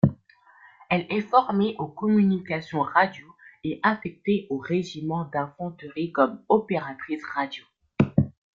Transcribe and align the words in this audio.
Elle 0.89 1.05
est 1.11 1.21
formée 1.21 1.75
aux 1.77 1.85
communications 1.85 2.81
radio 2.81 3.27
et 3.63 3.79
affecté 3.83 4.47
au 4.49 4.57
Régiment 4.57 5.25
d'Infanterie 5.25 6.11
comme 6.11 6.43
opératrice 6.49 7.23
radio. 7.23 7.63